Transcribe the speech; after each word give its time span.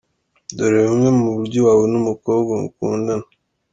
Dore 0.55 0.79
bumwe 0.87 1.09
mu 1.19 1.27
buryo 1.35 1.59
wabona 1.67 1.95
umukobwa 2.01 2.51
mukundana:. 2.61 3.25